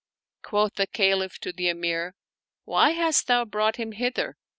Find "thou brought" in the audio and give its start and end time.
3.27-3.75